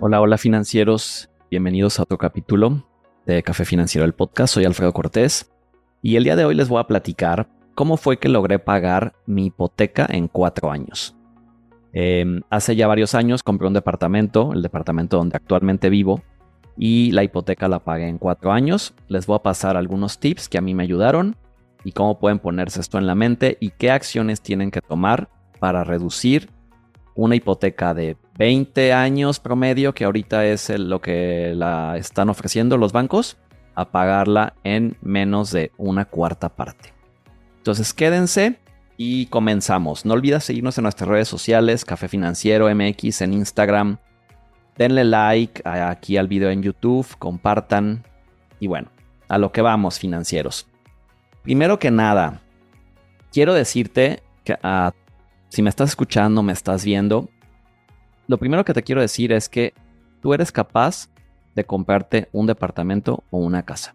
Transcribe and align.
Hola, 0.00 0.20
hola 0.20 0.38
financieros, 0.38 1.30
bienvenidos 1.50 1.98
a 1.98 2.02
otro 2.02 2.18
capítulo 2.18 2.86
de 3.26 3.42
Café 3.42 3.64
Financiero 3.64 4.04
el 4.04 4.12
podcast. 4.12 4.54
Soy 4.54 4.64
Alfredo 4.64 4.92
Cortés 4.92 5.52
y 6.02 6.16
el 6.16 6.24
día 6.24 6.36
de 6.36 6.44
hoy 6.44 6.54
les 6.54 6.68
voy 6.68 6.80
a 6.80 6.86
platicar 6.86 7.48
cómo 7.74 7.96
fue 7.96 8.18
que 8.18 8.28
logré 8.28 8.58
pagar 8.58 9.14
mi 9.26 9.46
hipoteca 9.46 10.06
en 10.10 10.28
cuatro 10.28 10.70
años. 10.70 11.16
Em, 11.92 12.42
hace 12.50 12.74
ya 12.74 12.86
varios 12.86 13.14
años 13.14 13.42
compré 13.42 13.68
un 13.68 13.74
departamento, 13.74 14.52
el 14.52 14.62
departamento 14.62 15.16
donde 15.18 15.36
actualmente 15.36 15.90
vivo, 15.90 16.22
y 16.76 17.12
la 17.12 17.22
hipoteca 17.22 17.68
la 17.68 17.84
pagué 17.84 18.08
en 18.08 18.18
cuatro 18.18 18.52
años. 18.52 18.94
Les 19.08 19.26
voy 19.26 19.36
a 19.36 19.42
pasar 19.42 19.76
algunos 19.76 20.18
tips 20.18 20.48
que 20.48 20.58
a 20.58 20.62
mí 20.62 20.74
me 20.74 20.82
ayudaron 20.82 21.36
y 21.84 21.92
cómo 21.92 22.18
pueden 22.18 22.38
ponerse 22.38 22.80
esto 22.80 22.98
en 22.98 23.06
la 23.06 23.14
mente 23.14 23.58
y 23.60 23.70
qué 23.70 23.90
acciones 23.90 24.40
tienen 24.40 24.70
que 24.70 24.80
tomar 24.80 25.28
para 25.58 25.84
reducir 25.84 26.50
una 27.14 27.36
hipoteca 27.36 27.94
de 27.94 28.16
20 28.38 28.92
años 28.92 29.40
promedio, 29.40 29.94
que 29.94 30.04
ahorita 30.04 30.46
es 30.46 30.70
lo 30.70 31.00
que 31.00 31.52
la 31.54 31.96
están 31.96 32.28
ofreciendo 32.28 32.76
los 32.76 32.92
bancos, 32.92 33.36
a 33.74 33.90
pagarla 33.90 34.54
en 34.64 34.96
menos 35.00 35.50
de 35.50 35.72
una 35.76 36.04
cuarta 36.04 36.48
parte. 36.48 36.92
Entonces 37.58 37.94
quédense 37.94 38.58
y 38.96 39.26
comenzamos. 39.26 40.04
No 40.04 40.14
olvides 40.14 40.44
seguirnos 40.44 40.78
en 40.78 40.82
nuestras 40.82 41.08
redes 41.08 41.28
sociales, 41.28 41.84
Café 41.84 42.08
Financiero 42.08 42.72
MX 42.74 43.22
en 43.22 43.34
Instagram. 43.34 43.98
Denle 44.76 45.04
like 45.04 45.62
aquí 45.68 46.16
al 46.16 46.28
video 46.28 46.50
en 46.50 46.62
YouTube, 46.62 47.06
compartan. 47.18 48.04
Y 48.58 48.66
bueno, 48.66 48.88
a 49.28 49.38
lo 49.38 49.52
que 49.52 49.62
vamos, 49.62 49.98
financieros. 49.98 50.66
Primero 51.42 51.78
que 51.78 51.90
nada, 51.90 52.40
quiero 53.32 53.54
decirte 53.54 54.22
que 54.44 54.56
ah, 54.62 54.92
si 55.48 55.62
me 55.62 55.70
estás 55.70 55.90
escuchando, 55.90 56.42
me 56.42 56.52
estás 56.52 56.84
viendo, 56.84 57.28
lo 58.26 58.38
primero 58.38 58.64
que 58.64 58.74
te 58.74 58.82
quiero 58.82 59.00
decir 59.00 59.32
es 59.32 59.48
que 59.48 59.74
tú 60.20 60.34
eres 60.34 60.52
capaz 60.52 61.08
de 61.54 61.64
comprarte 61.64 62.28
un 62.32 62.46
departamento 62.46 63.24
o 63.30 63.38
una 63.38 63.64
casa. 63.64 63.94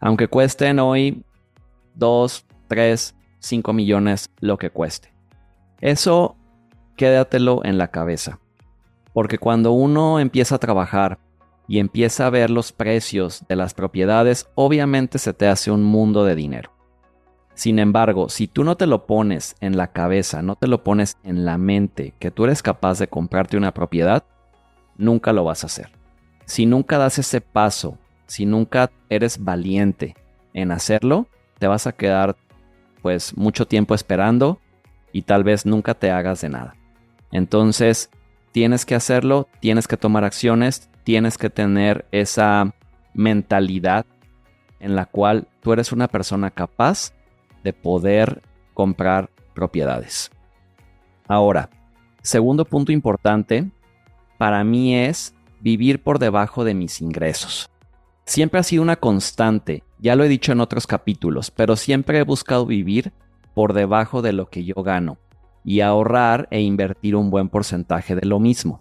Aunque 0.00 0.28
cuesten 0.28 0.78
hoy 0.78 1.22
2, 1.94 2.44
3, 2.68 3.14
5 3.38 3.72
millones 3.72 4.30
lo 4.40 4.58
que 4.58 4.70
cueste. 4.70 5.12
Eso 5.80 6.36
quédatelo 6.96 7.64
en 7.64 7.78
la 7.78 7.88
cabeza. 7.88 8.40
Porque 9.12 9.38
cuando 9.38 9.72
uno 9.72 10.20
empieza 10.20 10.56
a 10.56 10.60
trabajar 10.60 11.18
y 11.68 11.78
empieza 11.78 12.26
a 12.26 12.30
ver 12.30 12.50
los 12.50 12.72
precios 12.72 13.44
de 13.48 13.56
las 13.56 13.74
propiedades, 13.74 14.48
obviamente 14.54 15.18
se 15.18 15.32
te 15.32 15.46
hace 15.46 15.70
un 15.70 15.82
mundo 15.82 16.24
de 16.24 16.34
dinero. 16.34 16.75
Sin 17.56 17.78
embargo, 17.78 18.28
si 18.28 18.48
tú 18.48 18.64
no 18.64 18.76
te 18.76 18.86
lo 18.86 19.06
pones 19.06 19.56
en 19.60 19.78
la 19.78 19.86
cabeza, 19.86 20.42
no 20.42 20.56
te 20.56 20.66
lo 20.68 20.84
pones 20.84 21.16
en 21.24 21.46
la 21.46 21.56
mente 21.56 22.12
que 22.18 22.30
tú 22.30 22.44
eres 22.44 22.62
capaz 22.62 22.98
de 22.98 23.08
comprarte 23.08 23.56
una 23.56 23.72
propiedad, 23.72 24.24
nunca 24.98 25.32
lo 25.32 25.42
vas 25.42 25.64
a 25.64 25.68
hacer. 25.68 25.90
Si 26.44 26.66
nunca 26.66 26.98
das 26.98 27.18
ese 27.18 27.40
paso, 27.40 27.96
si 28.26 28.44
nunca 28.44 28.90
eres 29.08 29.42
valiente 29.42 30.14
en 30.52 30.70
hacerlo, 30.70 31.28
te 31.58 31.66
vas 31.66 31.86
a 31.86 31.92
quedar 31.92 32.36
pues 33.00 33.34
mucho 33.38 33.66
tiempo 33.66 33.94
esperando 33.94 34.60
y 35.10 35.22
tal 35.22 35.42
vez 35.42 35.64
nunca 35.64 35.94
te 35.94 36.10
hagas 36.10 36.42
de 36.42 36.50
nada. 36.50 36.76
Entonces, 37.32 38.10
tienes 38.52 38.84
que 38.84 38.94
hacerlo, 38.94 39.48
tienes 39.60 39.88
que 39.88 39.96
tomar 39.96 40.24
acciones, 40.24 40.90
tienes 41.04 41.38
que 41.38 41.48
tener 41.48 42.04
esa 42.12 42.74
mentalidad 43.14 44.04
en 44.78 44.94
la 44.94 45.06
cual 45.06 45.48
tú 45.62 45.72
eres 45.72 45.90
una 45.90 46.06
persona 46.06 46.50
capaz 46.50 47.15
de 47.66 47.72
poder 47.72 48.42
comprar 48.74 49.28
propiedades. 49.52 50.30
Ahora, 51.26 51.68
segundo 52.22 52.64
punto 52.64 52.92
importante 52.92 53.68
para 54.38 54.62
mí 54.62 54.94
es 54.94 55.34
vivir 55.60 56.00
por 56.00 56.20
debajo 56.20 56.62
de 56.62 56.74
mis 56.74 57.00
ingresos. 57.00 57.68
Siempre 58.24 58.60
ha 58.60 58.62
sido 58.62 58.84
una 58.84 58.94
constante, 58.94 59.82
ya 59.98 60.14
lo 60.14 60.22
he 60.22 60.28
dicho 60.28 60.52
en 60.52 60.60
otros 60.60 60.86
capítulos, 60.86 61.50
pero 61.50 61.74
siempre 61.74 62.18
he 62.18 62.22
buscado 62.22 62.66
vivir 62.66 63.12
por 63.52 63.72
debajo 63.72 64.22
de 64.22 64.32
lo 64.32 64.48
que 64.48 64.62
yo 64.62 64.76
gano 64.84 65.18
y 65.64 65.80
ahorrar 65.80 66.46
e 66.52 66.60
invertir 66.60 67.16
un 67.16 67.30
buen 67.30 67.48
porcentaje 67.48 68.14
de 68.14 68.26
lo 68.26 68.38
mismo. 68.38 68.80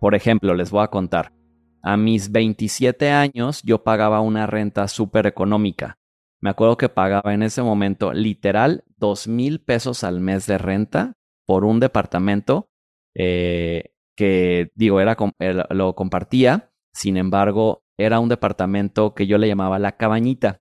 Por 0.00 0.16
ejemplo, 0.16 0.52
les 0.54 0.72
voy 0.72 0.82
a 0.82 0.88
contar. 0.88 1.32
A 1.80 1.96
mis 1.96 2.32
27 2.32 3.12
años 3.12 3.62
yo 3.62 3.84
pagaba 3.84 4.20
una 4.20 4.48
renta 4.48 4.88
súper 4.88 5.28
económica. 5.28 5.96
Me 6.42 6.50
acuerdo 6.50 6.76
que 6.76 6.88
pagaba 6.88 7.34
en 7.34 7.42
ese 7.42 7.62
momento 7.62 8.12
literal 8.12 8.84
dos 8.96 9.26
mil 9.28 9.60
pesos 9.60 10.04
al 10.04 10.20
mes 10.20 10.46
de 10.46 10.58
renta 10.58 11.14
por 11.46 11.64
un 11.64 11.80
departamento 11.80 12.68
eh, 13.14 13.92
que 14.16 14.70
digo, 14.74 15.00
era, 15.00 15.16
lo 15.70 15.94
compartía. 15.94 16.72
Sin 16.92 17.16
embargo, 17.16 17.84
era 17.98 18.20
un 18.20 18.28
departamento 18.28 19.14
que 19.14 19.26
yo 19.26 19.38
le 19.38 19.48
llamaba 19.48 19.78
la 19.78 19.96
cabañita, 19.96 20.60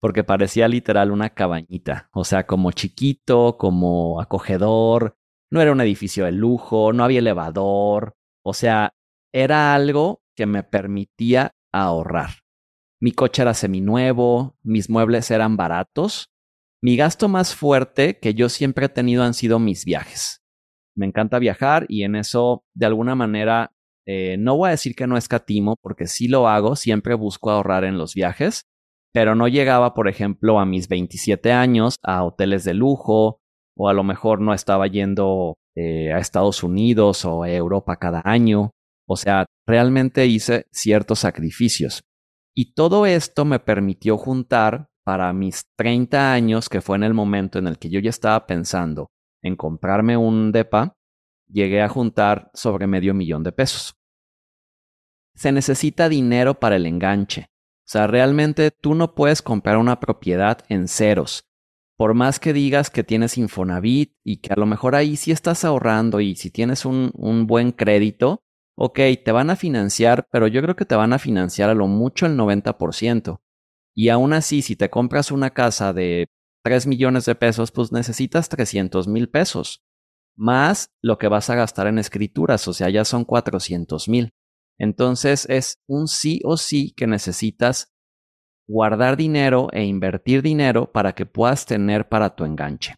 porque 0.00 0.24
parecía 0.24 0.68
literal 0.68 1.10
una 1.10 1.30
cabañita, 1.30 2.08
o 2.12 2.24
sea, 2.24 2.46
como 2.46 2.72
chiquito, 2.72 3.56
como 3.58 4.20
acogedor, 4.20 5.16
no 5.50 5.60
era 5.60 5.72
un 5.72 5.80
edificio 5.80 6.24
de 6.24 6.32
lujo, 6.32 6.92
no 6.92 7.04
había 7.04 7.18
elevador, 7.18 8.14
o 8.44 8.54
sea, 8.54 8.92
era 9.32 9.74
algo 9.74 10.22
que 10.36 10.46
me 10.46 10.62
permitía 10.62 11.52
ahorrar. 11.72 12.39
Mi 13.00 13.12
coche 13.12 13.42
era 13.42 13.54
seminuevo, 13.54 14.56
mis 14.62 14.90
muebles 14.90 15.30
eran 15.30 15.56
baratos. 15.56 16.30
Mi 16.82 16.96
gasto 16.96 17.28
más 17.28 17.54
fuerte 17.54 18.18
que 18.18 18.34
yo 18.34 18.48
siempre 18.48 18.86
he 18.86 18.88
tenido 18.90 19.22
han 19.22 19.34
sido 19.34 19.58
mis 19.58 19.84
viajes. 19.84 20.42
Me 20.94 21.06
encanta 21.06 21.38
viajar 21.38 21.86
y 21.88 22.04
en 22.04 22.14
eso, 22.14 22.64
de 22.74 22.86
alguna 22.86 23.14
manera, 23.14 23.72
eh, 24.06 24.36
no 24.38 24.56
voy 24.56 24.68
a 24.68 24.72
decir 24.72 24.94
que 24.94 25.06
no 25.06 25.16
escatimo, 25.16 25.76
porque 25.80 26.06
sí 26.06 26.28
lo 26.28 26.48
hago, 26.48 26.76
siempre 26.76 27.14
busco 27.14 27.50
ahorrar 27.50 27.84
en 27.84 27.96
los 27.96 28.14
viajes, 28.14 28.64
pero 29.12 29.34
no 29.34 29.48
llegaba, 29.48 29.94
por 29.94 30.08
ejemplo, 30.08 30.58
a 30.58 30.66
mis 30.66 30.88
27 30.88 31.52
años 31.52 31.96
a 32.02 32.22
hoteles 32.24 32.64
de 32.64 32.74
lujo, 32.74 33.40
o 33.76 33.88
a 33.88 33.94
lo 33.94 34.04
mejor 34.04 34.40
no 34.40 34.52
estaba 34.52 34.86
yendo 34.88 35.56
eh, 35.74 36.12
a 36.12 36.18
Estados 36.18 36.62
Unidos 36.62 37.24
o 37.24 37.44
a 37.44 37.50
Europa 37.50 37.96
cada 37.96 38.20
año. 38.24 38.72
O 39.08 39.16
sea, 39.16 39.46
realmente 39.66 40.26
hice 40.26 40.66
ciertos 40.70 41.20
sacrificios. 41.20 42.02
Y 42.54 42.74
todo 42.74 43.06
esto 43.06 43.44
me 43.44 43.60
permitió 43.60 44.16
juntar 44.16 44.88
para 45.04 45.32
mis 45.32 45.64
30 45.76 46.32
años, 46.32 46.68
que 46.68 46.80
fue 46.80 46.96
en 46.96 47.04
el 47.04 47.14
momento 47.14 47.58
en 47.58 47.66
el 47.66 47.78
que 47.78 47.90
yo 47.90 48.00
ya 48.00 48.10
estaba 48.10 48.46
pensando 48.46 49.10
en 49.42 49.56
comprarme 49.56 50.16
un 50.16 50.52
DEPA, 50.52 50.96
llegué 51.48 51.82
a 51.82 51.88
juntar 51.88 52.50
sobre 52.54 52.86
medio 52.86 53.14
millón 53.14 53.42
de 53.42 53.52
pesos. 53.52 53.96
Se 55.34 55.52
necesita 55.52 56.08
dinero 56.08 56.58
para 56.58 56.76
el 56.76 56.86
enganche. 56.86 57.46
O 57.50 57.92
sea, 57.92 58.06
realmente 58.06 58.70
tú 58.70 58.94
no 58.94 59.14
puedes 59.14 59.42
comprar 59.42 59.78
una 59.78 59.98
propiedad 59.98 60.58
en 60.68 60.86
ceros. 60.86 61.44
Por 61.96 62.14
más 62.14 62.38
que 62.38 62.52
digas 62.52 62.88
que 62.90 63.04
tienes 63.04 63.36
Infonavit 63.36 64.14
y 64.22 64.38
que 64.38 64.52
a 64.52 64.56
lo 64.56 64.66
mejor 64.66 64.94
ahí 64.94 65.16
sí 65.16 65.32
estás 65.32 65.64
ahorrando 65.64 66.20
y 66.20 66.34
si 66.36 66.50
tienes 66.50 66.84
un, 66.84 67.10
un 67.14 67.46
buen 67.46 67.72
crédito, 67.72 68.42
ok, 68.82 68.98
te 69.22 69.30
van 69.30 69.50
a 69.50 69.56
financiar, 69.56 70.26
pero 70.32 70.46
yo 70.46 70.62
creo 70.62 70.74
que 70.74 70.86
te 70.86 70.94
van 70.94 71.12
a 71.12 71.18
financiar 71.18 71.68
a 71.68 71.74
lo 71.74 71.86
mucho 71.86 72.24
el 72.24 72.34
90%. 72.38 73.42
Y 73.94 74.08
aún 74.08 74.32
así, 74.32 74.62
si 74.62 74.74
te 74.74 74.88
compras 74.88 75.30
una 75.30 75.50
casa 75.50 75.92
de 75.92 76.28
3 76.64 76.86
millones 76.86 77.26
de 77.26 77.34
pesos, 77.34 77.72
pues 77.72 77.92
necesitas 77.92 78.48
300 78.48 79.06
mil 79.06 79.28
pesos, 79.28 79.82
más 80.34 80.88
lo 81.02 81.18
que 81.18 81.28
vas 81.28 81.50
a 81.50 81.56
gastar 81.56 81.88
en 81.88 81.98
escrituras, 81.98 82.66
o 82.68 82.72
sea, 82.72 82.88
ya 82.88 83.04
son 83.04 83.26
400 83.26 84.08
mil. 84.08 84.30
Entonces 84.78 85.46
es 85.50 85.82
un 85.86 86.08
sí 86.08 86.40
o 86.44 86.56
sí 86.56 86.94
que 86.96 87.06
necesitas 87.06 87.92
guardar 88.66 89.18
dinero 89.18 89.68
e 89.72 89.84
invertir 89.84 90.40
dinero 90.40 90.90
para 90.90 91.14
que 91.14 91.26
puedas 91.26 91.66
tener 91.66 92.08
para 92.08 92.34
tu 92.34 92.46
enganche. 92.46 92.94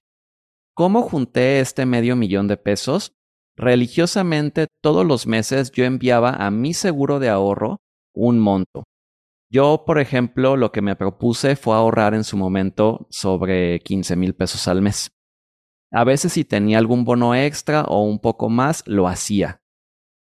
¿Cómo 0.75 1.03
junté 1.03 1.59
este 1.59 1.87
medio 1.87 2.15
millón 2.15 2.47
de 2.47 2.57
pesos? 2.57 3.17
Religiosamente 3.57 4.67
todos 4.83 5.07
los 5.07 5.27
meses 5.27 5.71
yo 5.73 5.85
enviaba 5.85 6.31
a 6.31 6.51
mi 6.51 6.75
seguro 6.75 7.19
de 7.19 7.29
ahorro 7.29 7.79
un 8.15 8.39
monto. 8.39 8.85
Yo, 9.51 9.85
por 9.87 9.99
ejemplo, 9.99 10.57
lo 10.57 10.73
que 10.73 10.81
me 10.81 10.97
propuse 10.97 11.57
fue 11.57 11.77
ahorrar 11.77 12.15
en 12.15 12.25
su 12.25 12.39
momento 12.39 13.07
sobre 13.11 13.81
15 13.81 14.17
mil 14.17 14.35
pesos 14.35 14.67
al 14.67 14.81
mes. 14.81 15.11
A 15.93 16.05
veces 16.05 16.33
si 16.33 16.45
tenía 16.45 16.79
algún 16.79 17.05
bono 17.05 17.35
extra 17.35 17.83
o 17.83 18.03
un 18.03 18.19
poco 18.19 18.49
más, 18.49 18.83
lo 18.87 19.09
hacía. 19.09 19.61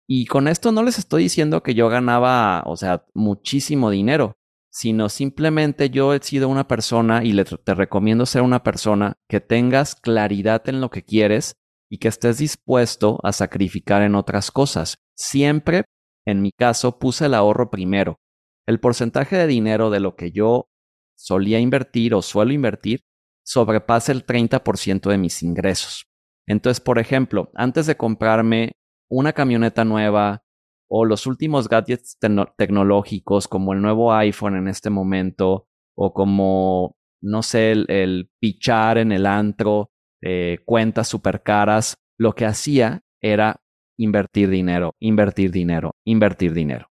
Y 0.06 0.26
con 0.26 0.50
esto 0.50 0.74
no 0.74 0.84
les 0.84 1.00
estoy 1.00 1.24
diciendo 1.24 1.64
que 1.64 1.74
yo 1.74 1.88
ganaba, 1.88 2.64
o 2.66 2.76
sea, 2.76 3.06
muchísimo 3.14 3.90
dinero, 3.90 4.34
sino 4.70 5.08
simplemente 5.08 5.90
yo 5.90 6.14
he 6.14 6.20
sido 6.22 6.50
una 6.50 6.68
persona 6.68 7.24
y 7.24 7.34
te 7.42 7.74
recomiendo 7.74 8.26
ser 8.26 8.42
una 8.42 8.64
persona 8.64 9.14
que 9.30 9.40
tengas 9.40 9.96
claridad 9.96 10.68
en 10.68 10.82
lo 10.82 10.90
que 10.90 11.04
quieres 11.04 11.56
y 11.92 11.98
que 11.98 12.08
estés 12.08 12.38
dispuesto 12.38 13.20
a 13.22 13.34
sacrificar 13.34 14.02
en 14.02 14.16
otras 14.16 14.50
cosas. 14.50 14.96
Siempre, 15.18 15.84
en 16.26 16.42
mi 16.42 16.52
caso, 16.54 16.98
puse 16.98 17.26
el 17.26 17.34
ahorro 17.34 17.70
primero. 17.70 18.22
El 18.66 18.80
porcentaje 18.80 19.36
de 19.36 19.46
dinero 19.46 19.90
de 19.90 20.00
lo 20.00 20.16
que 20.16 20.32
yo 20.32 20.70
solía 21.18 21.60
invertir 21.60 22.14
o 22.14 22.22
suelo 22.22 22.54
invertir 22.54 23.02
sobrepasa 23.46 24.14
el 24.14 24.26
30% 24.26 25.10
de 25.10 25.18
mis 25.18 25.44
ingresos. 25.44 26.06
Entonces, 26.48 26.80
por 26.80 26.98
ejemplo, 26.98 27.52
antes 27.56 27.88
de 27.88 27.98
comprarme 27.98 28.72
una 29.10 29.34
camioneta 29.34 29.84
nueva 29.84 30.44
o 30.90 31.04
los 31.04 31.28
últimos 31.28 31.68
gadgets 31.68 32.18
tecnológicos 32.58 33.50
como 33.50 33.74
el 33.74 33.82
nuevo 33.82 34.14
iPhone 34.14 34.56
en 34.56 34.70
este 34.70 34.90
momento 34.90 35.68
o 35.96 36.14
como, 36.14 36.96
no 37.22 37.44
sé, 37.44 37.72
el, 37.72 38.32
pichar 38.40 38.98
en 38.98 39.12
el 39.12 39.26
antro, 39.26 39.92
eh, 40.22 40.60
cuentas 40.66 41.08
súper 41.08 41.42
caras, 41.44 41.96
lo 42.18 42.34
que 42.34 42.46
hacía 42.46 43.02
era 43.22 43.62
invertir 43.98 44.50
dinero, 44.50 44.96
invertir 45.00 45.52
dinero, 45.52 45.96
invertir 46.06 46.54
dinero. 46.54 46.88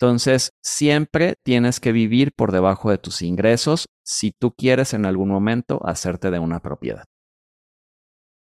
Entonces, 0.00 0.52
siempre 0.62 1.34
tienes 1.42 1.80
que 1.80 1.90
vivir 1.92 2.32
por 2.32 2.52
debajo 2.52 2.90
de 2.90 2.98
tus 2.98 3.22
ingresos 3.22 3.86
si 4.04 4.30
tú 4.30 4.52
quieres 4.52 4.94
en 4.94 5.06
algún 5.06 5.28
momento 5.28 5.80
hacerte 5.84 6.30
de 6.30 6.38
una 6.38 6.60
propiedad. 6.60 7.04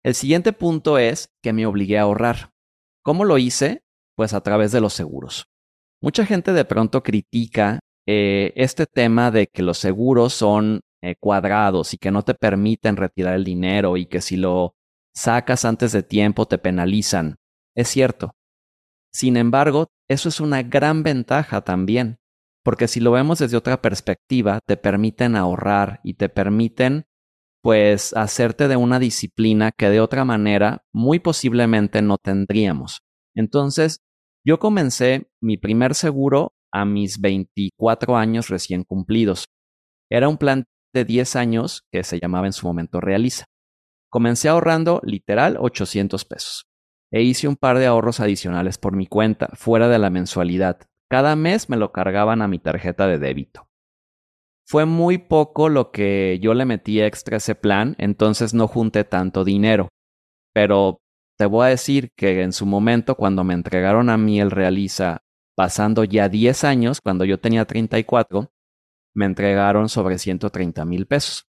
El 0.03 0.15
siguiente 0.15 0.53
punto 0.53 0.97
es 0.97 1.29
que 1.41 1.53
me 1.53 1.65
obligué 1.65 1.97
a 1.97 2.03
ahorrar. 2.03 2.51
¿Cómo 3.03 3.25
lo 3.25 3.37
hice? 3.37 3.83
Pues 4.15 4.33
a 4.33 4.41
través 4.41 4.71
de 4.71 4.81
los 4.81 4.93
seguros. 4.93 5.45
Mucha 6.01 6.25
gente 6.25 6.53
de 6.53 6.65
pronto 6.65 7.03
critica 7.03 7.79
eh, 8.05 8.51
este 8.55 8.85
tema 8.85 9.31
de 9.31 9.47
que 9.47 9.63
los 9.63 9.77
seguros 9.77 10.33
son 10.33 10.81
eh, 11.03 11.15
cuadrados 11.19 11.93
y 11.93 11.97
que 11.97 12.11
no 12.11 12.23
te 12.23 12.33
permiten 12.33 12.95
retirar 12.95 13.35
el 13.35 13.43
dinero 13.43 13.97
y 13.97 14.05
que 14.05 14.21
si 14.21 14.37
lo 14.37 14.75
sacas 15.13 15.65
antes 15.65 15.91
de 15.91 16.01
tiempo 16.01 16.45
te 16.45 16.57
penalizan. 16.57 17.35
Es 17.75 17.89
cierto, 17.89 18.35
sin 19.13 19.35
embargo, 19.35 19.89
eso 20.09 20.29
es 20.29 20.39
una 20.39 20.63
gran 20.63 21.03
ventaja 21.03 21.59
también, 21.61 22.19
porque 22.63 22.87
si 22.87 23.01
lo 23.01 23.11
vemos 23.11 23.39
desde 23.39 23.57
otra 23.57 23.81
perspectiva, 23.81 24.59
te 24.65 24.77
permiten 24.77 25.35
ahorrar 25.35 25.99
y 26.05 26.13
te 26.13 26.29
permiten 26.29 27.05
pues 27.61 28.13
hacerte 28.15 28.69
de 28.69 28.77
una 28.77 28.99
disciplina 28.99 29.71
que 29.71 29.89
de 29.89 29.99
otra 29.99 30.23
manera 30.23 30.85
muy 30.93 31.19
posiblemente 31.19 32.01
no 32.01 32.17
tendríamos. 32.17 33.01
Entonces, 33.35 33.99
yo 34.45 34.57
comencé 34.57 35.29
mi 35.41 35.57
primer 35.57 35.95
seguro 35.95 36.53
a 36.71 36.85
mis 36.85 37.19
24 37.19 38.15
años 38.15 38.47
recién 38.47 38.83
cumplidos. 38.83 39.45
Era 40.09 40.29
un 40.29 40.37
plan 40.37 40.63
de 40.93 41.05
10 41.05 41.35
años 41.35 41.85
que 41.91 42.03
se 42.03 42.19
llamaba 42.19 42.47
en 42.47 42.53
su 42.53 42.67
momento 42.67 43.01
Realiza. 43.01 43.45
Comencé 44.09 44.49
ahorrando 44.49 45.01
literal 45.03 45.57
800 45.59 46.23
pesos 46.25 46.67
e 47.11 47.21
hice 47.21 47.47
un 47.47 47.55
par 47.55 47.77
de 47.77 47.85
ahorros 47.85 48.19
adicionales 48.19 48.77
por 48.77 48.95
mi 48.95 49.05
cuenta, 49.05 49.49
fuera 49.53 49.87
de 49.87 49.99
la 49.99 50.09
mensualidad. 50.09 50.79
Cada 51.09 51.35
mes 51.35 51.69
me 51.69 51.77
lo 51.77 51.91
cargaban 51.91 52.41
a 52.41 52.47
mi 52.47 52.57
tarjeta 52.57 53.07
de 53.07 53.19
débito. 53.19 53.67
Fue 54.65 54.85
muy 54.85 55.19
poco 55.19 55.69
lo 55.69 55.91
que 55.91 56.39
yo 56.41 56.53
le 56.53 56.65
metí 56.65 57.01
extra 57.01 57.35
a 57.35 57.37
ese 57.37 57.53
plan, 57.53 57.95
entonces 57.99 58.53
no 58.53 58.67
junté 58.67 59.03
tanto 59.03 59.43
dinero. 59.43 59.89
Pero 60.53 61.01
te 61.37 61.45
voy 61.45 61.65
a 61.65 61.69
decir 61.69 62.11
que 62.15 62.41
en 62.41 62.53
su 62.53 62.65
momento, 62.65 63.15
cuando 63.15 63.43
me 63.43 63.53
entregaron 63.53 64.09
a 64.09 64.17
mí 64.17 64.39
el 64.39 64.51
Realiza, 64.51 65.21
pasando 65.55 66.03
ya 66.03 66.29
10 66.29 66.63
años, 66.63 67.01
cuando 67.01 67.25
yo 67.25 67.39
tenía 67.39 67.65
34, 67.65 68.51
me 69.13 69.25
entregaron 69.25 69.89
sobre 69.89 70.17
130 70.17 70.85
mil 70.85 71.05
pesos. 71.05 71.47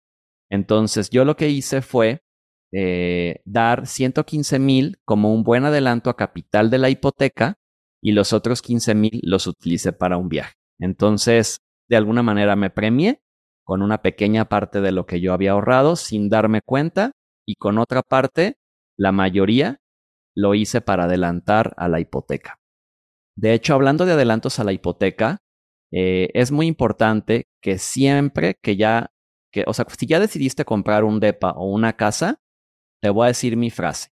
Entonces 0.49 1.09
yo 1.09 1.25
lo 1.25 1.35
que 1.35 1.49
hice 1.49 1.81
fue 1.81 2.21
eh, 2.71 3.41
dar 3.45 3.87
115 3.87 4.59
mil 4.59 4.97
como 5.05 5.33
un 5.33 5.43
buen 5.43 5.65
adelanto 5.65 6.09
a 6.09 6.17
capital 6.17 6.69
de 6.69 6.77
la 6.77 6.89
hipoteca 6.89 7.55
y 8.01 8.11
los 8.11 8.33
otros 8.33 8.61
15 8.61 8.95
mil 8.95 9.19
los 9.23 9.47
utilicé 9.47 9.93
para 9.93 10.17
un 10.17 10.29
viaje. 10.29 10.53
Entonces, 10.79 11.61
de 11.89 11.95
alguna 11.95 12.21
manera 12.21 12.55
me 12.55 12.69
premié 12.69 13.21
con 13.63 13.81
una 13.81 14.01
pequeña 14.01 14.45
parte 14.45 14.81
de 14.81 14.91
lo 14.91 15.05
que 15.05 15.21
yo 15.21 15.33
había 15.33 15.51
ahorrado 15.51 15.95
sin 15.95 16.29
darme 16.29 16.61
cuenta 16.61 17.13
y 17.47 17.55
con 17.55 17.77
otra 17.77 18.01
parte, 18.01 18.57
la 18.97 19.11
mayoría, 19.11 19.79
lo 20.35 20.53
hice 20.53 20.81
para 20.81 21.05
adelantar 21.05 21.73
a 21.77 21.87
la 21.87 21.99
hipoteca. 21.99 22.59
De 23.35 23.53
hecho, 23.53 23.73
hablando 23.73 24.05
de 24.05 24.13
adelantos 24.13 24.59
a 24.59 24.63
la 24.63 24.73
hipoteca, 24.73 25.39
eh, 25.91 26.29
es 26.33 26.51
muy 26.51 26.67
importante 26.67 27.47
que 27.61 27.77
siempre 27.77 28.55
que 28.61 28.75
ya, 28.75 29.11
que, 29.51 29.63
o 29.67 29.73
sea, 29.73 29.85
si 29.97 30.05
ya 30.05 30.19
decidiste 30.19 30.65
comprar 30.65 31.03
un 31.03 31.19
DEPA 31.19 31.51
o 31.51 31.65
una 31.65 31.93
casa, 31.93 32.41
te 33.01 33.09
voy 33.09 33.25
a 33.25 33.27
decir 33.27 33.57
mi 33.57 33.69
frase. 33.69 34.09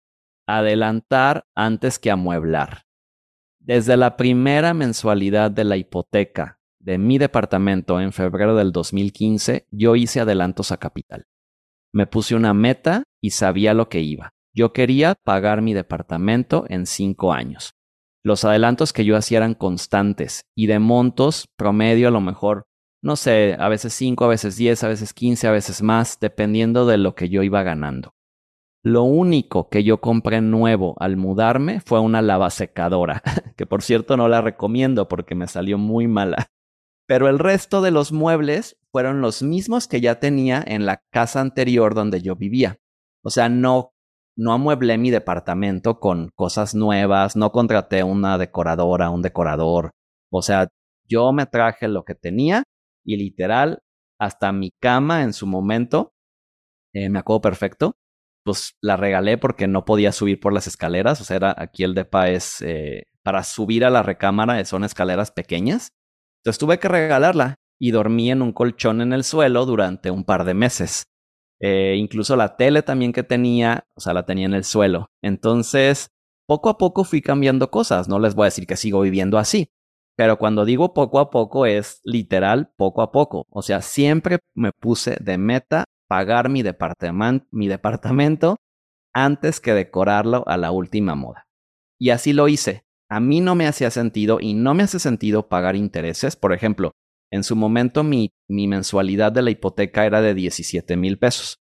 Adelantar 0.46 1.46
antes 1.54 1.98
que 1.98 2.10
amueblar. 2.10 2.84
Desde 3.60 3.96
la 3.96 4.16
primera 4.16 4.72
mensualidad 4.72 5.50
de 5.50 5.64
la 5.64 5.76
hipoteca 5.76 6.58
de 6.80 6.96
mi 6.96 7.18
departamento 7.18 8.00
en 8.00 8.12
febrero 8.12 8.56
del 8.56 8.72
2015, 8.72 9.66
yo 9.70 9.94
hice 9.94 10.20
adelantos 10.20 10.72
a 10.72 10.78
capital. 10.78 11.26
Me 11.92 12.06
puse 12.06 12.34
una 12.34 12.54
meta 12.54 13.04
y 13.20 13.30
sabía 13.30 13.74
lo 13.74 13.88
que 13.88 14.00
iba. 14.00 14.30
Yo 14.54 14.72
quería 14.72 15.14
pagar 15.22 15.60
mi 15.60 15.74
departamento 15.74 16.64
en 16.68 16.86
cinco 16.86 17.32
años. 17.32 17.74
Los 18.24 18.44
adelantos 18.44 18.92
que 18.92 19.04
yo 19.04 19.16
hacía 19.16 19.38
eran 19.38 19.54
constantes 19.54 20.42
y 20.56 20.66
de 20.66 20.78
montos 20.78 21.46
promedio 21.56 22.08
a 22.08 22.10
lo 22.10 22.20
mejor, 22.20 22.66
no 23.02 23.16
sé, 23.16 23.56
a 23.58 23.68
veces 23.68 23.92
cinco, 23.92 24.24
a 24.24 24.28
veces 24.28 24.56
diez, 24.56 24.82
a 24.82 24.88
veces 24.88 25.14
quince, 25.14 25.46
a 25.46 25.52
veces 25.52 25.82
más, 25.82 26.18
dependiendo 26.20 26.86
de 26.86 26.98
lo 26.98 27.14
que 27.14 27.28
yo 27.28 27.42
iba 27.42 27.62
ganando. 27.62 28.14
Lo 28.84 29.02
único 29.02 29.68
que 29.68 29.84
yo 29.84 30.00
compré 30.00 30.40
nuevo 30.40 30.96
al 30.98 31.16
mudarme 31.16 31.80
fue 31.80 32.00
una 32.00 32.22
lavasecadora, 32.22 33.22
que 33.56 33.66
por 33.66 33.82
cierto 33.82 34.16
no 34.16 34.28
la 34.28 34.40
recomiendo 34.40 35.08
porque 35.08 35.34
me 35.34 35.46
salió 35.46 35.78
muy 35.78 36.08
mala. 36.08 36.48
Pero 37.06 37.28
el 37.28 37.38
resto 37.38 37.80
de 37.80 37.90
los 37.90 38.12
muebles 38.12 38.76
fueron 38.92 39.20
los 39.20 39.42
mismos 39.42 39.88
que 39.88 40.00
ya 40.00 40.20
tenía 40.20 40.62
en 40.66 40.86
la 40.86 41.02
casa 41.10 41.40
anterior 41.40 41.94
donde 41.94 42.20
yo 42.20 42.36
vivía. 42.36 42.78
O 43.24 43.30
sea, 43.30 43.48
no, 43.48 43.92
no 44.38 44.52
amueblé 44.52 44.98
mi 44.98 45.10
departamento 45.10 45.98
con 45.98 46.30
cosas 46.36 46.74
nuevas, 46.74 47.34
no 47.34 47.50
contraté 47.50 48.04
una 48.04 48.38
decoradora, 48.38 49.10
un 49.10 49.20
decorador. 49.20 49.90
O 50.30 50.42
sea, 50.42 50.68
yo 51.08 51.32
me 51.32 51.46
traje 51.46 51.88
lo 51.88 52.04
que 52.04 52.14
tenía 52.14 52.62
y 53.04 53.16
literal, 53.16 53.80
hasta 54.20 54.52
mi 54.52 54.70
cama 54.80 55.24
en 55.24 55.32
su 55.32 55.46
momento, 55.48 56.12
eh, 56.94 57.08
me 57.08 57.18
acuerdo 57.18 57.40
perfecto, 57.40 57.96
pues 58.44 58.76
la 58.80 58.96
regalé 58.96 59.38
porque 59.38 59.66
no 59.66 59.84
podía 59.84 60.12
subir 60.12 60.38
por 60.38 60.52
las 60.52 60.68
escaleras. 60.68 61.20
O 61.20 61.24
sea, 61.24 61.36
era, 61.36 61.54
aquí 61.58 61.82
el 61.82 61.94
DEPA 61.94 62.30
es 62.30 62.62
eh, 62.62 63.06
para 63.24 63.42
subir 63.42 63.84
a 63.84 63.90
la 63.90 64.04
recámara, 64.04 64.64
son 64.64 64.84
escaleras 64.84 65.32
pequeñas. 65.32 65.90
Entonces 66.42 66.60
tuve 66.60 66.78
que 66.78 66.88
regalarla 66.88 67.56
y 67.80 67.90
dormí 67.90 68.30
en 68.30 68.42
un 68.42 68.52
colchón 68.52 69.00
en 69.00 69.12
el 69.12 69.24
suelo 69.24 69.66
durante 69.66 70.12
un 70.12 70.24
par 70.24 70.44
de 70.44 70.54
meses. 70.54 71.02
Eh, 71.60 71.96
incluso 71.98 72.36
la 72.36 72.56
tele 72.56 72.82
también 72.82 73.12
que 73.12 73.22
tenía, 73.22 73.86
o 73.94 74.00
sea, 74.00 74.14
la 74.14 74.26
tenía 74.26 74.46
en 74.46 74.54
el 74.54 74.64
suelo. 74.64 75.10
Entonces, 75.22 76.10
poco 76.46 76.68
a 76.68 76.78
poco 76.78 77.04
fui 77.04 77.20
cambiando 77.20 77.70
cosas. 77.70 78.08
No 78.08 78.18
les 78.18 78.34
voy 78.34 78.44
a 78.44 78.46
decir 78.46 78.66
que 78.66 78.76
sigo 78.76 79.00
viviendo 79.00 79.38
así. 79.38 79.70
Pero 80.16 80.38
cuando 80.38 80.64
digo 80.64 80.94
poco 80.94 81.20
a 81.20 81.30
poco 81.30 81.66
es 81.66 82.00
literal 82.04 82.72
poco 82.76 83.02
a 83.02 83.12
poco. 83.12 83.46
O 83.50 83.62
sea, 83.62 83.82
siempre 83.82 84.38
me 84.54 84.72
puse 84.72 85.16
de 85.20 85.38
meta 85.38 85.84
pagar 86.08 86.48
mi, 86.48 86.64
mi 87.50 87.68
departamento 87.68 88.56
antes 89.12 89.60
que 89.60 89.74
decorarlo 89.74 90.42
a 90.48 90.56
la 90.56 90.72
última 90.72 91.14
moda. 91.14 91.46
Y 92.00 92.10
así 92.10 92.32
lo 92.32 92.48
hice. 92.48 92.84
A 93.08 93.20
mí 93.20 93.40
no 93.40 93.54
me 93.54 93.66
hacía 93.66 93.90
sentido 93.90 94.38
y 94.40 94.54
no 94.54 94.74
me 94.74 94.82
hace 94.82 94.98
sentido 94.98 95.48
pagar 95.48 95.76
intereses. 95.76 96.36
Por 96.36 96.52
ejemplo, 96.52 96.92
en 97.30 97.44
su 97.44 97.56
momento 97.56 98.04
mi, 98.04 98.30
mi 98.48 98.66
mensualidad 98.66 99.32
de 99.32 99.42
la 99.42 99.50
hipoteca 99.50 100.06
era 100.06 100.20
de 100.20 100.34
17 100.34 100.96
mil 100.96 101.18
pesos. 101.18 101.58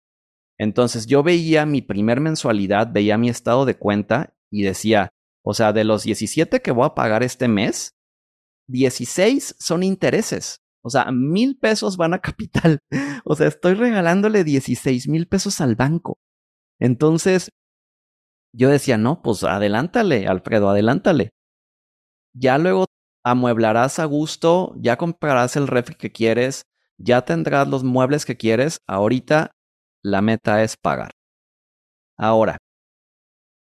Entonces 0.58 1.06
yo 1.06 1.22
veía 1.22 1.66
mi 1.66 1.82
primer 1.82 2.20
mensualidad, 2.20 2.92
veía 2.92 3.18
mi 3.18 3.28
estado 3.28 3.64
de 3.64 3.76
cuenta 3.76 4.34
y 4.50 4.62
decía, 4.62 5.10
o 5.44 5.54
sea, 5.54 5.72
de 5.72 5.84
los 5.84 6.04
17 6.04 6.62
que 6.62 6.70
voy 6.70 6.86
a 6.86 6.94
pagar 6.94 7.22
este 7.22 7.48
mes, 7.48 7.94
16 8.68 9.56
son 9.58 9.82
intereses. 9.82 10.60
O 10.82 10.90
sea, 10.90 11.10
mil 11.10 11.58
pesos 11.58 11.96
van 11.96 12.14
a 12.14 12.18
capital. 12.20 12.80
O 13.24 13.34
sea, 13.34 13.48
estoy 13.48 13.74
regalándole 13.74 14.44
16 14.44 15.08
mil 15.08 15.26
pesos 15.26 15.60
al 15.60 15.76
banco. 15.76 16.18
Entonces, 16.78 17.50
yo 18.52 18.68
decía, 18.68 18.98
no, 18.98 19.22
pues 19.22 19.42
adelántale, 19.42 20.26
Alfredo, 20.28 20.68
adelántale. 20.68 21.30
Ya 22.34 22.58
luego 22.58 22.86
amueblarás 23.24 23.98
a 23.98 24.04
gusto, 24.04 24.74
ya 24.76 24.96
comprarás 24.96 25.56
el 25.56 25.66
refri 25.66 25.96
que 25.96 26.12
quieres, 26.12 26.62
ya 26.98 27.24
tendrás 27.24 27.66
los 27.68 27.82
muebles 27.82 28.24
que 28.24 28.36
quieres. 28.36 28.78
Ahorita 28.86 29.50
la 30.02 30.20
meta 30.20 30.62
es 30.62 30.76
pagar. 30.76 31.10
Ahora, 32.18 32.58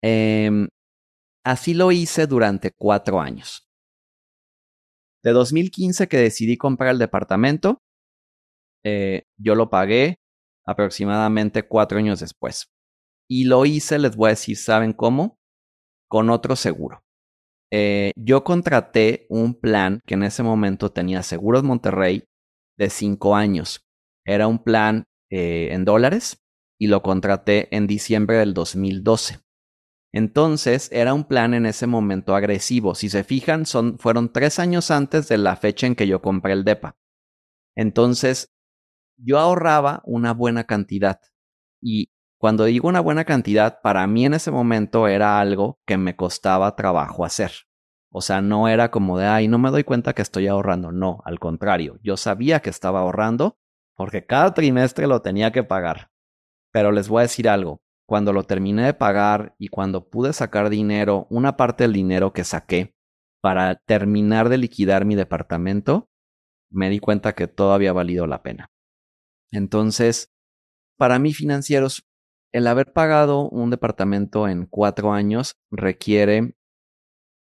eh, 0.02 0.50
así 1.44 1.74
lo 1.74 1.92
hice 1.92 2.26
durante 2.26 2.72
cuatro 2.76 3.20
años. 3.20 3.68
De 5.22 5.30
2015 5.30 6.08
que 6.08 6.16
decidí 6.16 6.56
comprar 6.56 6.90
el 6.90 6.98
departamento, 6.98 7.78
eh, 8.84 9.22
yo 9.38 9.54
lo 9.54 9.70
pagué 9.70 10.16
aproximadamente 10.66 11.62
cuatro 11.62 11.98
años 11.98 12.20
después. 12.20 12.72
Y 13.28 13.44
lo 13.44 13.64
hice, 13.64 13.98
les 13.98 14.16
voy 14.16 14.28
a 14.28 14.30
decir, 14.30 14.56
¿saben 14.56 14.92
cómo? 14.92 15.38
Con 16.08 16.30
otro 16.30 16.56
seguro. 16.56 17.02
Eh, 17.74 18.12
yo 18.16 18.44
contraté 18.44 19.26
un 19.30 19.54
plan 19.54 20.02
que 20.06 20.14
en 20.14 20.24
ese 20.24 20.42
momento 20.42 20.92
tenía 20.92 21.22
Seguros 21.22 21.62
Monterrey 21.64 22.24
de 22.76 22.90
cinco 22.90 23.34
años. 23.34 23.86
Era 24.26 24.46
un 24.46 24.62
plan 24.62 25.04
eh, 25.30 25.70
en 25.72 25.86
dólares 25.86 26.42
y 26.78 26.88
lo 26.88 27.02
contraté 27.02 27.74
en 27.74 27.86
diciembre 27.86 28.36
del 28.36 28.52
2012. 28.52 29.40
Entonces 30.12 30.90
era 30.92 31.14
un 31.14 31.24
plan 31.24 31.54
en 31.54 31.64
ese 31.64 31.86
momento 31.86 32.36
agresivo. 32.36 32.94
Si 32.94 33.08
se 33.08 33.24
fijan, 33.24 33.64
son, 33.64 33.98
fueron 33.98 34.30
tres 34.30 34.58
años 34.58 34.90
antes 34.90 35.28
de 35.28 35.38
la 35.38 35.56
fecha 35.56 35.86
en 35.86 35.94
que 35.94 36.06
yo 36.06 36.20
compré 36.20 36.52
el 36.52 36.64
DEPA. 36.64 36.98
Entonces, 37.74 38.52
yo 39.16 39.38
ahorraba 39.38 40.02
una 40.04 40.34
buena 40.34 40.64
cantidad. 40.64 41.20
Y 41.80 42.11
cuando 42.42 42.64
digo 42.64 42.88
una 42.88 42.98
buena 42.98 43.24
cantidad, 43.24 43.80
para 43.82 44.04
mí 44.08 44.26
en 44.26 44.34
ese 44.34 44.50
momento 44.50 45.06
era 45.06 45.38
algo 45.38 45.78
que 45.86 45.96
me 45.96 46.16
costaba 46.16 46.74
trabajo 46.74 47.24
hacer. 47.24 47.52
O 48.10 48.20
sea, 48.20 48.42
no 48.42 48.66
era 48.66 48.90
como 48.90 49.16
de, 49.16 49.26
ay, 49.26 49.46
no 49.46 49.60
me 49.60 49.70
doy 49.70 49.84
cuenta 49.84 50.12
que 50.12 50.22
estoy 50.22 50.48
ahorrando. 50.48 50.90
No, 50.90 51.22
al 51.24 51.38
contrario, 51.38 52.00
yo 52.02 52.16
sabía 52.16 52.58
que 52.58 52.68
estaba 52.68 52.98
ahorrando 52.98 53.60
porque 53.94 54.26
cada 54.26 54.54
trimestre 54.54 55.06
lo 55.06 55.22
tenía 55.22 55.52
que 55.52 55.62
pagar. 55.62 56.10
Pero 56.72 56.90
les 56.90 57.08
voy 57.08 57.20
a 57.20 57.22
decir 57.22 57.48
algo, 57.48 57.80
cuando 58.08 58.32
lo 58.32 58.42
terminé 58.42 58.86
de 58.86 58.94
pagar 58.94 59.54
y 59.56 59.68
cuando 59.68 60.10
pude 60.10 60.32
sacar 60.32 60.68
dinero, 60.68 61.28
una 61.30 61.56
parte 61.56 61.84
del 61.84 61.92
dinero 61.92 62.32
que 62.32 62.42
saqué 62.42 62.96
para 63.40 63.76
terminar 63.76 64.48
de 64.48 64.58
liquidar 64.58 65.04
mi 65.04 65.14
departamento, 65.14 66.08
me 66.72 66.90
di 66.90 66.98
cuenta 66.98 67.36
que 67.36 67.46
todo 67.46 67.72
había 67.72 67.92
valido 67.92 68.26
la 68.26 68.42
pena. 68.42 68.66
Entonces, 69.52 70.32
para 70.98 71.20
mí 71.20 71.32
financieros, 71.34 72.04
el 72.52 72.66
haber 72.66 72.92
pagado 72.92 73.48
un 73.48 73.70
departamento 73.70 74.46
en 74.46 74.66
cuatro 74.66 75.12
años 75.12 75.56
requiere 75.70 76.54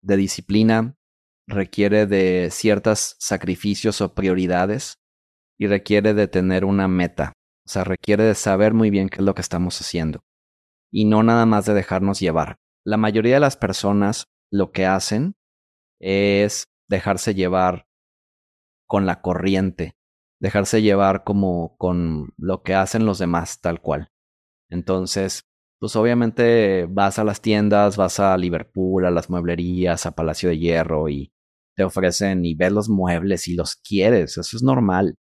de 0.03 0.17
disciplina, 0.17 0.95
requiere 1.47 2.05
de 2.05 2.49
ciertos 2.51 3.15
sacrificios 3.19 4.01
o 4.01 4.13
prioridades 4.13 4.99
y 5.59 5.67
requiere 5.67 6.13
de 6.13 6.27
tener 6.27 6.65
una 6.65 6.87
meta. 6.87 7.33
O 7.65 7.69
sea, 7.69 7.83
requiere 7.83 8.23
de 8.23 8.35
saber 8.35 8.73
muy 8.73 8.89
bien 8.89 9.09
qué 9.09 9.17
es 9.17 9.23
lo 9.23 9.35
que 9.35 9.41
estamos 9.41 9.79
haciendo 9.81 10.21
y 10.91 11.05
no 11.05 11.23
nada 11.23 11.45
más 11.45 11.65
de 11.65 11.73
dejarnos 11.73 12.19
llevar. 12.19 12.57
La 12.85 12.97
mayoría 12.97 13.35
de 13.35 13.39
las 13.39 13.57
personas 13.57 14.25
lo 14.51 14.71
que 14.71 14.85
hacen 14.85 15.35
es 15.99 16.65
dejarse 16.89 17.33
llevar 17.33 17.85
con 18.87 19.05
la 19.05 19.21
corriente, 19.21 19.93
dejarse 20.41 20.81
llevar 20.81 21.23
como 21.23 21.77
con 21.77 22.33
lo 22.37 22.61
que 22.63 22.75
hacen 22.75 23.05
los 23.05 23.19
demás 23.19 23.61
tal 23.61 23.81
cual. 23.81 24.09
Entonces, 24.71 25.43
pues 25.79 25.95
obviamente 25.95 26.85
vas 26.89 27.19
a 27.19 27.23
las 27.23 27.41
tiendas, 27.41 27.97
vas 27.97 28.19
a 28.19 28.37
Liverpool, 28.37 29.05
a 29.05 29.11
las 29.11 29.29
mueblerías, 29.29 30.05
a 30.05 30.15
Palacio 30.15 30.49
de 30.49 30.57
Hierro 30.57 31.09
y 31.09 31.31
te 31.75 31.83
ofrecen 31.83 32.45
y 32.45 32.55
ves 32.55 32.71
los 32.71 32.89
muebles 32.89 33.47
y 33.47 33.55
los 33.55 33.75
quieres, 33.75 34.37
eso 34.37 34.57
es 34.57 34.63
normal. 34.63 35.15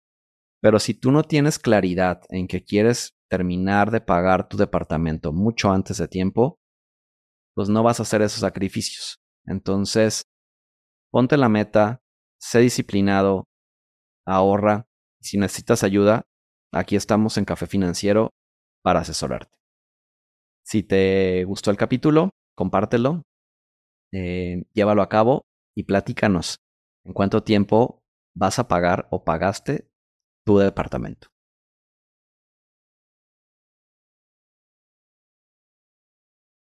Pero 0.62 0.80
si 0.80 0.94
tú 0.94 1.12
no 1.12 1.24
tienes 1.24 1.60
claridad 1.60 2.22
en 2.30 2.48
que 2.48 2.64
quieres 2.64 3.16
terminar 3.30 3.92
de 3.92 4.02
pagar 4.02 4.48
tu 4.50 4.58
departamento 4.58 5.32
mucho 5.34 5.72
antes 5.72 5.98
de 5.98 6.08
tiempo, 6.08 6.60
pues 7.56 7.70
no 7.70 7.84
vas 7.84 8.00
a 8.00 8.04
hacer 8.04 8.22
esos 8.22 8.42
sacrificios. 8.42 9.20
Entonces, 9.46 10.24
ponte 11.12 11.38
la 11.38 11.50
meta, 11.50 12.02
sé 12.40 12.60
disciplinado, 12.60 13.46
ahorra. 14.26 14.86
Si 15.22 15.38
necesitas 15.38 15.84
ayuda, 15.84 16.24
aquí 16.74 16.96
estamos 16.96 17.38
en 17.38 17.46
Café 17.46 17.68
Financiero 17.68 18.32
para 18.82 19.02
asesorarte. 19.02 19.58
Si 20.64 20.84
te 20.84 21.44
gustó 21.46 21.72
el 21.72 21.78
capítulo, 21.78 22.30
compártelo, 22.56 23.24
eh, 24.12 24.64
llévalo 24.74 25.02
a 25.02 25.10
cabo 25.10 25.46
y 25.76 25.84
platícanos 25.84 26.58
en 27.06 27.14
cuánto 27.14 27.44
tiempo 27.44 28.04
vas 28.36 28.60
a 28.60 28.68
pagar 28.68 29.08
o 29.12 29.24
pagaste 29.24 29.90
tu 30.46 30.58
departamento. 30.58 31.30